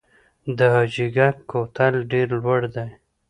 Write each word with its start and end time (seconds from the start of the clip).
د 0.57 0.59
حاجي 0.75 1.07
ګک 1.15 1.37
کوتل 1.51 1.93
ډیر 2.11 2.27
لوړ 2.41 2.61
دی 2.75 2.87